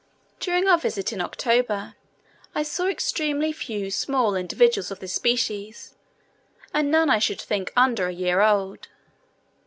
[0.39, 1.93] During our visit (in October),
[2.55, 5.93] I saw extremely few small individuals of this species,
[6.73, 8.87] and none I should think under a year old.